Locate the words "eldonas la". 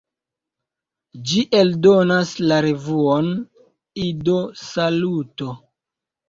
1.59-2.57